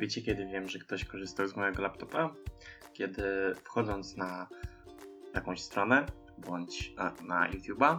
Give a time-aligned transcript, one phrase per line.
[0.00, 2.34] Wiecie, kiedy wiem, że ktoś korzystał z mojego laptopa?
[2.92, 4.48] Kiedy wchodząc na
[5.34, 6.06] jakąś stronę
[6.38, 6.92] bądź
[7.26, 7.98] na, YouTube'a,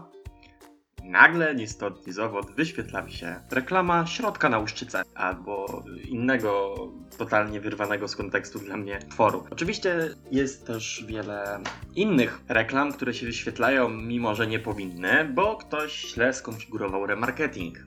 [1.03, 6.75] nagle ni stąd, zowąd wyświetla mi się reklama środka na łuszczycę albo innego
[7.17, 9.45] totalnie wyrwanego z kontekstu dla mnie tworu.
[9.51, 11.59] Oczywiście jest też wiele
[11.95, 17.77] innych reklam, które się wyświetlają, mimo że nie powinny, bo ktoś źle skonfigurował remarketing.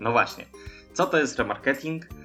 [0.00, 0.44] No właśnie,
[0.92, 2.19] co to jest remarketing?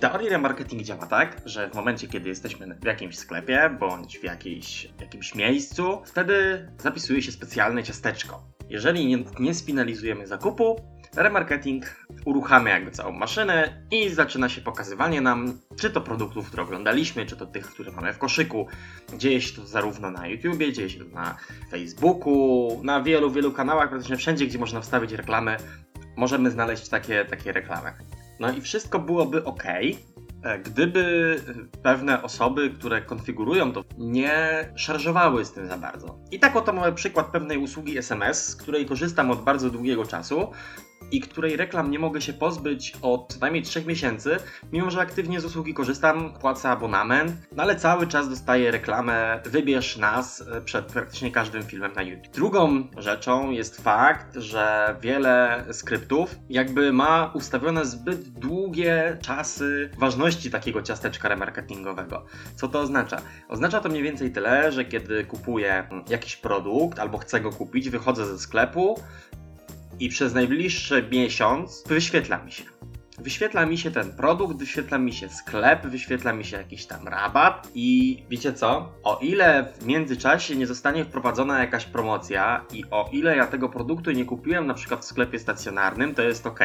[0.00, 4.88] Teorii remarketing działa tak, że w momencie, kiedy jesteśmy w jakimś sklepie bądź w jakiejś,
[5.00, 8.42] jakimś miejscu, wtedy zapisuje się specjalne ciasteczko.
[8.68, 10.80] Jeżeli nie, nie sfinalizujemy zakupu,
[11.16, 17.26] remarketing uruchamia jakby całą maszynę i zaczyna się pokazywanie nam, czy to produktów, które oglądaliśmy,
[17.26, 18.66] czy to tych, które mamy w koszyku.
[19.18, 21.36] Dzieje się to zarówno na YouTubie, dzieje się to na
[21.70, 25.56] Facebooku, na wielu, wielu kanałach, praktycznie wszędzie, gdzie można wstawić reklamy,
[26.16, 27.92] możemy znaleźć takie, takie reklamy.
[28.40, 29.62] No i wszystko byłoby ok,
[30.64, 31.36] gdyby
[31.82, 36.18] pewne osoby, które konfigurują to, nie szarżowały z tym za bardzo.
[36.30, 40.52] I tak oto mamy przykład pewnej usługi SMS, z której korzystam od bardzo długiego czasu
[41.12, 44.36] i której reklam nie mogę się pozbyć od co najmniej 3 miesięcy,
[44.72, 49.96] mimo że aktywnie z usługi korzystam, płacę abonament, no ale cały czas dostaję reklamę wybierz
[49.96, 52.34] nas e, przed praktycznie każdym filmem na YouTube.
[52.34, 60.82] Drugą rzeczą jest fakt, że wiele skryptów jakby ma ustawione zbyt długie czasy ważności takiego
[60.82, 62.24] ciasteczka remarketingowego.
[62.56, 63.16] Co to oznacza?
[63.48, 68.26] Oznacza to mniej więcej tyle, że kiedy kupuję jakiś produkt albo chcę go kupić, wychodzę
[68.26, 69.00] ze sklepu,
[70.00, 72.64] i przez najbliższy miesiąc wyświetla mi się.
[73.18, 77.70] Wyświetla mi się ten produkt, wyświetla mi się sklep, wyświetla mi się jakiś tam rabat
[77.74, 78.92] i wiecie co?
[79.02, 84.10] O ile w międzyczasie nie zostanie wprowadzona jakaś promocja i o ile ja tego produktu
[84.10, 86.60] nie kupiłem na przykład w sklepie stacjonarnym, to jest ok.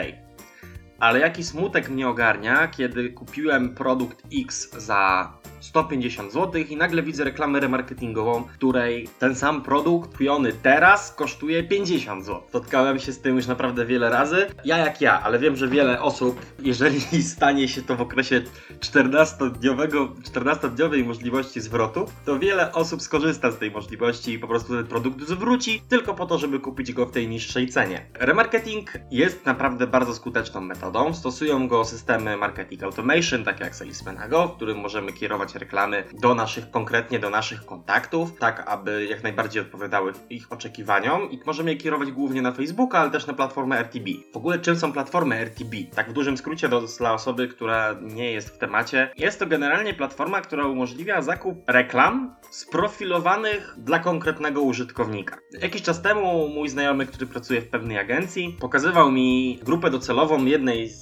[0.99, 7.23] Ale jaki smutek mnie ogarnia, kiedy kupiłem produkt X za 150 zł i nagle widzę
[7.23, 12.41] reklamę remarketingową, której ten sam produkt kupiony teraz kosztuje 50 zł.
[12.49, 14.47] Spotkałem się z tym już naprawdę wiele razy.
[14.65, 18.41] Ja jak ja, ale wiem, że wiele osób, jeżeli stanie się to w okresie
[18.79, 24.87] 14-dniowego, 14-dniowej możliwości zwrotu, to wiele osób skorzysta z tej możliwości i po prostu ten
[24.87, 28.05] produkt zwróci tylko po to, żeby kupić go w tej niższej cenie.
[28.13, 31.13] Remarketing jest naprawdę bardzo skuteczną metodą.
[31.13, 36.35] Stosują go systemy marketing automation, takie jak Salesman Go, w którym możemy kierować reklamy do
[36.35, 41.77] naszych, konkretnie do naszych kontaktów, tak aby jak najbardziej odpowiadały ich oczekiwaniom i możemy je
[41.77, 44.05] kierować głównie na Facebooka, ale też na platformę RTB.
[44.33, 45.75] W ogóle czym są platformy RTB?
[45.95, 49.11] Tak w dużym skrócie do, dla osoby, która nie jest w temacie.
[49.17, 55.37] Jest to generalnie platforma, która umożliwia zakup reklam sprofilowanych dla konkretnego użytkownika.
[55.61, 60.89] Jakiś czas temu mój znajomy, który pracuje w pewnej agencji, pokazywał mi grupę docelową jednej
[60.89, 61.01] z,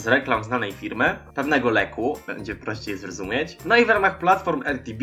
[0.00, 3.49] z reklam znanej firmy, pewnego leku, będzie prościej zrozumieć.
[3.64, 5.02] No i w ramach platform RTB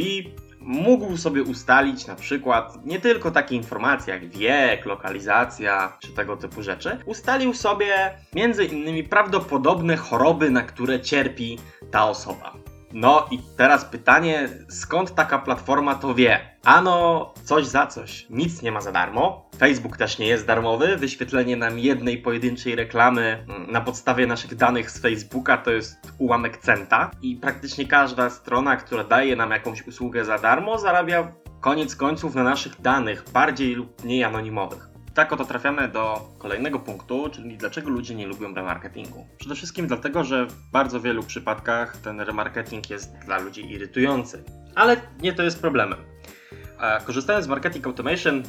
[0.60, 6.64] mógł sobie ustalić na przykład nie tylko takie informacje jak wiek, lokalizacja czy tego typu
[6.64, 11.60] rzeczy, ustalił sobie między innymi prawdopodobne choroby, na które cierpi
[11.92, 12.54] ta osoba.
[12.94, 16.40] No i teraz pytanie, skąd taka platforma to wie?
[16.64, 18.26] Ano, coś za coś.
[18.30, 19.50] Nic nie ma za darmo.
[19.58, 20.98] Facebook też nie jest darmowy.
[20.98, 26.58] Wyświetlenie nam jednej pojedynczej reklamy mm, na podstawie naszych danych z Facebooka to jest ułamek
[26.58, 27.12] centa.
[27.22, 31.32] I praktycznie każda strona, która daje nam jakąś usługę za darmo, zarabia
[31.62, 37.30] koniec końców na naszych danych, bardziej lub mniej anonimowych tak oto trafiamy do kolejnego punktu,
[37.30, 39.28] czyli dlaczego ludzie nie lubią remarketingu.
[39.38, 44.44] Przede wszystkim dlatego, że w bardzo wielu przypadkach ten remarketing jest dla ludzi irytujący.
[44.76, 46.00] Ale nie to jest problemem.
[47.06, 48.44] Korzystając z marketing automation,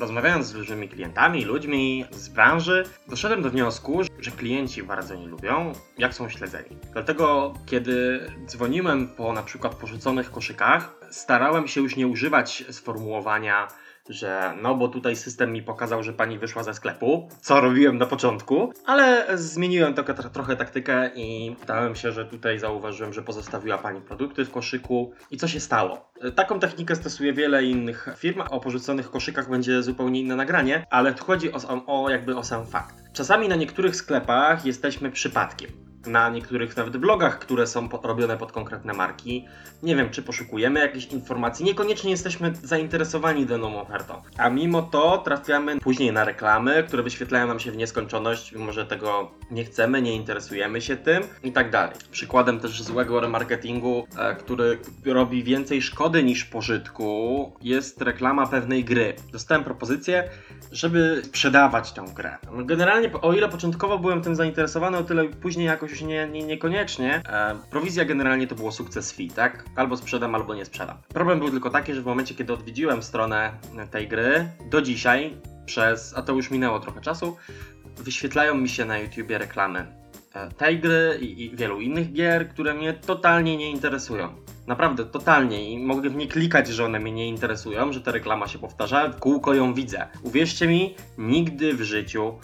[0.00, 5.72] rozmawiając z różnymi klientami, ludźmi z branży, doszedłem do wniosku, że klienci bardzo nie lubią,
[5.98, 6.76] jak są śledzeni.
[6.92, 13.68] Dlatego, kiedy dzwoniłem po na przykład porzuconych koszykach, starałem się już nie używać sformułowania
[14.08, 18.06] że no bo tutaj system mi pokazał, że pani wyszła ze sklepu, co robiłem na
[18.06, 24.00] początku, ale zmieniłem trochę, trochę taktykę i dałem się, że tutaj zauważyłem, że pozostawiła pani
[24.00, 26.12] produkty w koszyku i co się stało.
[26.34, 31.52] Taką technikę stosuje wiele innych firm, o porzuconych koszykach będzie zupełnie inne nagranie, ale chodzi
[31.52, 32.94] o, o jakby o sam fakt.
[33.12, 38.92] Czasami na niektórych sklepach jesteśmy przypadkiem na niektórych nawet blogach, które są robione pod konkretne
[38.92, 39.46] marki.
[39.82, 44.22] Nie wiem, czy poszukujemy jakichś informacji, niekoniecznie jesteśmy zainteresowani daną ofertą.
[44.38, 48.86] A mimo to trafiamy później na reklamy, które wyświetlają nam się w nieskończoność, mimo że
[48.86, 51.96] tego nie chcemy, nie interesujemy się tym i tak dalej.
[52.10, 59.14] Przykładem też złego remarketingu, e, który robi więcej szkody niż pożytku, jest reklama pewnej gry.
[59.32, 60.30] Dostałem propozycję,
[60.72, 62.38] żeby sprzedawać tę grę.
[62.64, 67.22] Generalnie, o ile początkowo byłem tym zainteresowany, o tyle później jakoś nie, nie, niekoniecznie.
[67.28, 69.64] E, prowizja generalnie to było sukces fee, tak?
[69.76, 70.96] Albo sprzedam, albo nie sprzedam.
[71.08, 73.52] Problem był tylko taki, że w momencie, kiedy odwiedziłem stronę
[73.90, 77.36] tej gry, do dzisiaj, przez, a to już minęło trochę czasu,
[77.96, 79.86] wyświetlają mi się na YouTubie reklamy
[80.34, 84.46] e, tej gry i, i wielu innych gier, które mnie totalnie nie interesują.
[84.66, 85.70] Naprawdę, totalnie.
[85.70, 89.08] I mogę w nie klikać, że one mnie nie interesują, że ta reklama się powtarza,
[89.08, 90.06] w kółko ją widzę.
[90.22, 92.38] Uwierzcie mi, nigdy w życiu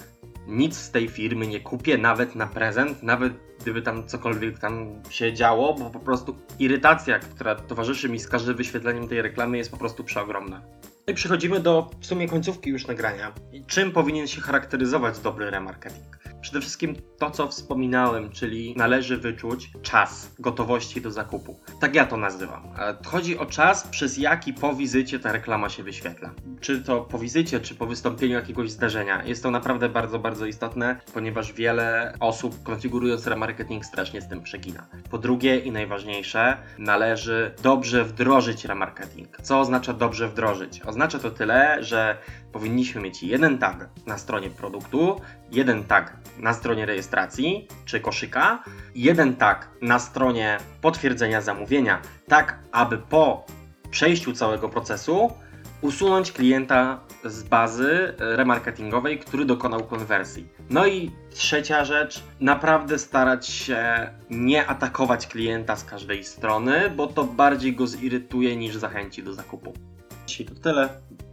[0.47, 5.33] nic z tej firmy nie kupię, nawet na prezent, nawet gdyby tam cokolwiek tam się
[5.33, 9.77] działo, bo po prostu irytacja, która towarzyszy mi z każdym wyświetleniem tej reklamy jest po
[9.77, 10.63] prostu przeogromna.
[11.07, 13.33] No i przechodzimy do w sumie końcówki już nagrania.
[13.53, 16.23] I czym powinien się charakteryzować dobry remarketing?
[16.41, 21.61] Przede wszystkim to, co wspominałem, czyli należy wyczuć czas gotowości do zakupu.
[21.81, 22.69] Tak ja to nazywam.
[23.07, 26.35] Chodzi o czas, przez jaki po wizycie ta reklama się wyświetla.
[26.61, 29.25] Czy to po wizycie, czy po wystąpieniu jakiegoś zdarzenia.
[29.25, 34.87] Jest to naprawdę bardzo, bardzo istotne, ponieważ wiele osób konfigurując remarketing strasznie z tym przegina.
[35.11, 39.37] Po drugie i najważniejsze, należy dobrze wdrożyć remarketing.
[39.43, 40.81] Co oznacza dobrze wdrożyć?
[40.93, 42.19] Oznacza to tyle, że
[42.53, 45.21] powinniśmy mieć jeden tag na stronie produktu,
[45.53, 52.99] jeden tag na stronie rejestracji czy koszyka, jeden tag na stronie potwierdzenia zamówienia, tak aby
[52.99, 53.47] po
[53.91, 55.33] przejściu całego procesu
[55.81, 60.49] usunąć klienta z bazy remarketingowej, który dokonał konwersji.
[60.71, 67.25] No i trzecia rzecz, naprawdę starać się nie atakować klienta z każdej strony, bo to
[67.25, 69.73] bardziej go zirytuje niż zachęci do zakupu.
[70.33, 70.89] Dzisiaj to tyle.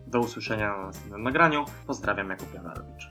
[0.08, 1.66] Do usłyszenia na następnym nagraniu.
[1.88, 3.10] Pozdrawiam, Jakub Janarowicz.